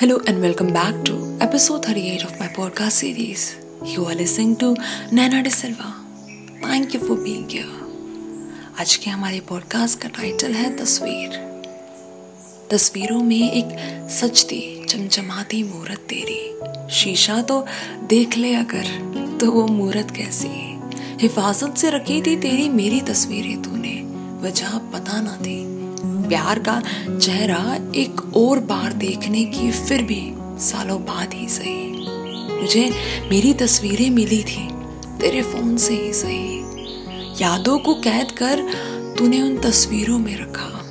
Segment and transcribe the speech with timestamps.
[0.00, 3.58] Hello and welcome back to episode 38 of my podcast series.
[3.84, 4.74] You are listening to
[5.12, 5.94] Nana De Silva.
[6.62, 7.74] Thank you for being here.
[8.80, 11.36] आज के हमारे podcast का title है तस्वीर
[12.70, 13.76] तस्वीरों में एक
[14.10, 17.64] सचती चमचमाती मूरत तेरी शीशा तो
[18.10, 20.54] देख ले अगर तो वो मूरत कैसी
[21.22, 23.96] हिफाजत से रखी थी तेरी मेरी तस्वीरें तूने
[24.48, 25.58] वजह पता ना थी
[26.04, 26.82] प्यार का
[27.18, 31.90] चेहरा एक और बार देखने की फिर भी सालों बाद ही सही।
[32.60, 32.90] मुझे
[33.30, 34.68] मेरी तस्वीरें मिली थी,
[35.20, 36.60] तेरे फ़ोन से ही सही।
[37.42, 38.62] यादों को कैद कर
[39.18, 40.84] तूने उन तस्वीरों में रखा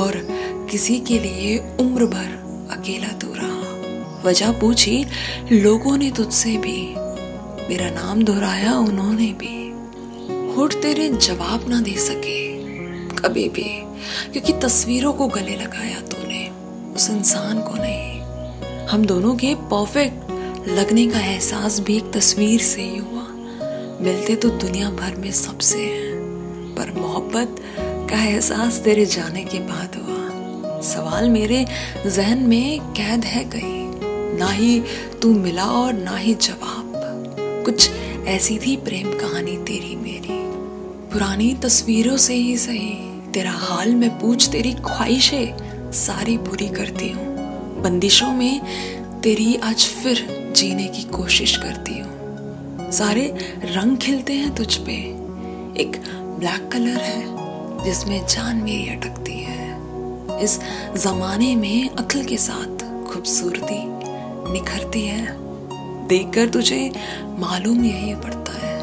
[0.00, 0.28] और
[0.70, 3.62] किसी के लिए उम्र भर अकेला तू रहा।
[4.28, 5.04] वजह पूछी,
[5.52, 6.94] लोगों ने तुझसे भी,
[7.68, 9.62] मेरा नाम दोहराया उन्होंने भी।
[10.54, 12.61] होठ तेरे जवाब ना दे सके।
[13.24, 13.68] कभी भी,
[14.32, 16.48] क्योंकि तस्वीरों को गले लगाया तूने,
[16.94, 18.20] उस इंसान को नहीं।
[18.86, 23.26] हम दोनों के परफेक्ट लगने का एहसास भी एक तस्वीर से ही हुआ।
[24.00, 26.14] मिलते तो दुनिया भर में सबसे हैं,
[26.74, 27.56] पर मोहब्बत
[28.10, 31.64] का एहसास तेरे जाने के बाद हुआ। सवाल मेरे
[32.06, 34.80] जहन में कैद है गई ना ही
[35.22, 36.92] तू मिला और ना ही जवाब।
[37.66, 37.90] कुछ
[38.26, 40.40] ऐसी थी प्रेम कहानी तेरी मेरी,
[41.12, 47.82] पुरानी तस्वीरों से ही सही। तेरा हाल मैं पूछ तेरी ख्वाहिशें सारी पूरी करती हूँ।
[47.82, 48.60] बंदिशों में
[49.20, 50.18] तेरी आज फिर
[50.56, 53.24] जीने की कोशिश करती हूँ। सारे
[53.64, 54.92] रंग खिलते हैं तुझ पे।
[55.82, 55.96] एक
[56.38, 60.58] ब्लैक कलर है जिसमें जान मेरी अटकती है। इस
[60.96, 63.80] जमाने में अक्ल के साथ खूबसूरती
[64.52, 65.36] निखरती है।
[66.08, 66.90] देखकर तुझे
[67.38, 68.80] मालूम यही पड़ता है।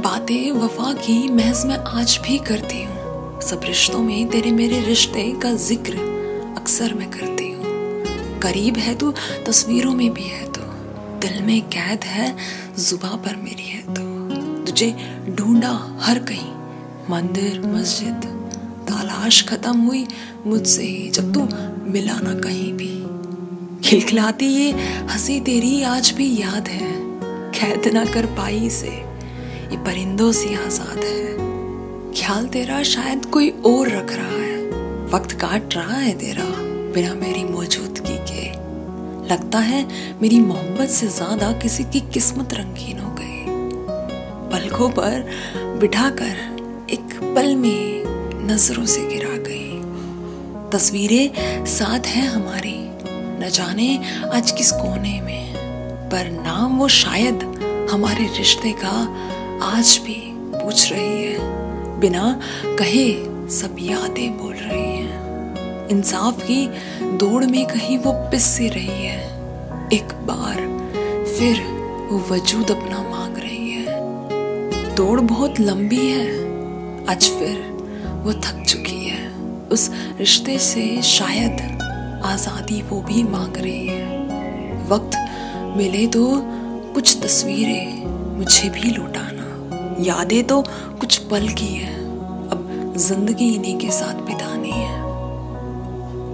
[0.00, 2.97] बातें वफा की महज मैं आज भी करती हूँ।
[3.42, 5.92] सब रिश्तों में तेरे मेरे रिश्ते का ज़िक्र
[6.58, 9.12] अक्सर मैं करती हूँ। करीब है तू,
[9.46, 10.60] तस्वीरों में भी है तो।
[11.18, 12.36] दिल में कैद है,
[12.78, 14.02] जुबा पर मेरी है तो।
[14.64, 14.90] तुझे
[15.30, 16.52] ढूंढा हर कहीं,
[17.10, 18.26] मंदिर, मस्जिद।
[18.88, 20.06] तलाश खत्म हुई
[20.46, 21.48] मुझसे ही, जब तू
[21.90, 22.94] मिला ना कहीं भी।
[23.88, 24.70] खिलखिलाती ये
[25.10, 26.92] हँसी तेरी आज भी याद है।
[27.52, 31.26] कैद ना कर पाई से ये परिंदों सी आज़ाद है।
[32.16, 34.56] ख्याल तेरा शायद कोई और रख रहा है।
[35.10, 36.44] वक्त काट रहा है तेरा
[36.94, 38.46] बिना मेरी मौजूदगी के।
[39.28, 39.86] लगता है
[40.22, 43.44] मेरी मोहब्बत से ज़्यादा किसी की किस्मत रंगीन हो गई।
[44.52, 45.28] पलकों पर
[45.80, 48.04] बिठाकर एक पल में
[48.46, 52.78] नज़रों से गिरा गई। तस्वीरें साथ हैं हमारी,
[53.40, 53.96] न जाने
[54.34, 55.54] आज किस कोने में,
[56.10, 57.42] पर नाम वो शायद
[57.90, 58.96] हमारे रिश्ते का
[59.66, 60.20] आज भी
[60.54, 61.57] पूछ रही है।
[62.00, 62.40] बिना
[62.78, 63.06] कहे
[63.50, 66.66] सब यादें बोल रही हैं। इंसाफ की
[67.18, 69.22] दौड़ में कहीं वो पिस से रही है।
[69.92, 70.56] एक बार
[71.24, 71.60] फिर
[72.10, 76.26] वो वजूद अपना मांग रही है। दौड़ बहुत लंबी है।
[77.06, 77.56] आज फिर
[78.24, 79.32] वो थक चुकी है।
[79.68, 81.60] उस रिश्ते से शायद
[82.24, 85.18] आज़ादी वो भी मांग रही है। वक्त
[85.76, 86.26] मिले तो
[86.94, 88.06] कुछ तस्वीरें
[88.38, 89.27] मुझे भी लौटाना
[90.00, 90.60] यादें तो
[91.00, 91.94] कुछ पल की है।
[92.50, 94.96] अब ज़िंदगी इन्हीं के साथ बितानी है।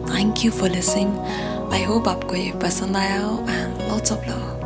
[0.08, 4.63] Thank you for listening I hope आपको ये पसंद आया हो एंड लॉट्स ऑफ़ लव